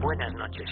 [0.00, 0.70] Buenas noches.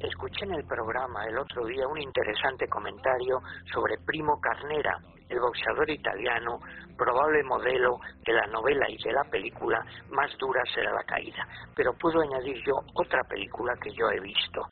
[0.00, 3.40] Escuché en el programa el otro día un interesante comentario
[3.72, 4.98] sobre Primo Carnera,
[5.28, 6.60] el boxeador italiano,
[6.96, 11.46] probable modelo de la novela y de la película Más dura será la caída.
[11.76, 14.66] Pero puedo añadir yo otra película que yo he visto.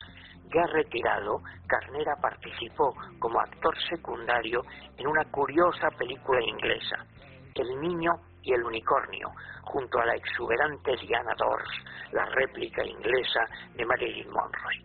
[0.53, 4.63] Ya retirado, Carnera participó como actor secundario
[4.97, 7.05] en una curiosa película inglesa,
[7.53, 8.13] El niño
[8.47, 9.29] y el unicornio,
[9.63, 11.69] junto a la exuberante Diana Dors,
[12.13, 14.81] la réplica inglesa de Marilyn Monroe.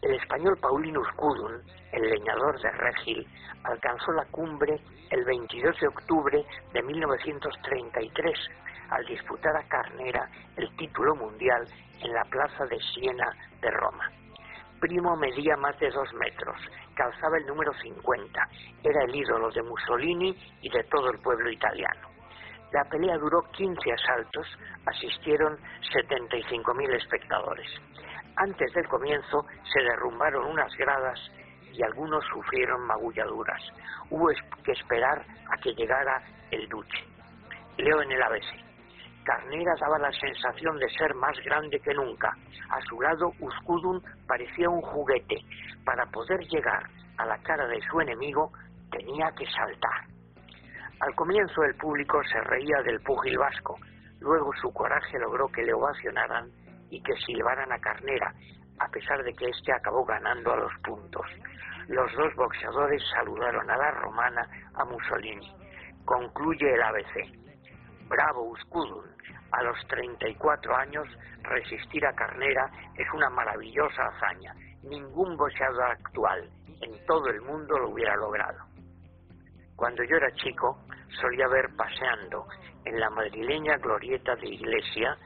[0.00, 1.60] El español Paulinus Cudun,
[1.92, 3.26] el leñador de Regil,
[3.64, 8.38] alcanzó la cumbre el 22 de octubre de 1933
[8.88, 11.66] al disputar a Carnera el título mundial
[12.00, 14.10] en la plaza de Siena de Roma.
[14.80, 16.56] Primo medía más de dos metros,
[16.94, 18.48] calzaba el número 50,
[18.82, 22.15] era el ídolo de Mussolini y de todo el pueblo italiano.
[22.72, 24.46] La pelea duró 15 asaltos,
[24.86, 25.56] asistieron
[25.94, 27.68] 75.000 espectadores.
[28.36, 31.18] Antes del comienzo se derrumbaron unas gradas
[31.72, 33.62] y algunos sufrieron magulladuras.
[34.10, 34.28] Hubo
[34.64, 37.04] que esperar a que llegara el duche.
[37.78, 38.66] Leo en el ABC.
[39.24, 42.36] Carnera daba la sensación de ser más grande que nunca.
[42.70, 45.36] A su lado, Uskudun parecía un juguete.
[45.84, 48.52] Para poder llegar a la cara de su enemigo,
[48.90, 50.15] tenía que saltar.
[51.00, 53.78] Al comienzo el público se reía del púgil vasco.
[54.20, 56.50] Luego su coraje logró que le ovacionaran
[56.88, 58.32] y que silbaran a Carnera,
[58.78, 61.26] a pesar de que éste acabó ganando a los puntos.
[61.88, 65.54] Los dos boxeadores saludaron a la romana a Mussolini.
[66.06, 68.08] Concluye el ABC.
[68.08, 69.04] Bravo Uskudun.
[69.52, 71.06] A los 34 años,
[71.42, 74.54] resistir a Carnera es una maravillosa hazaña.
[74.82, 78.75] Ningún boxeador actual en todo el mundo lo hubiera logrado.
[79.76, 80.78] Cuando yo era chico,
[81.20, 82.46] solía ver paseando
[82.84, 85.16] en la madrileña glorieta de iglesia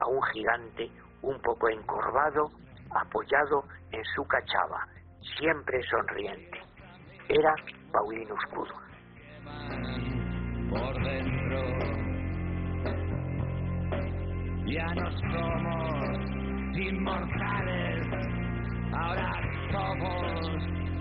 [0.00, 0.90] a un gigante
[1.22, 2.50] un poco encorvado,
[2.90, 4.86] apoyado en su cachava,
[5.38, 6.60] siempre sonriente.
[7.28, 7.54] Era
[7.92, 8.74] Paulino Escudo.
[10.70, 12.04] Por dentro
[14.66, 16.30] ya no somos
[16.74, 18.06] inmortales,
[18.92, 19.32] ahora
[19.70, 20.84] somos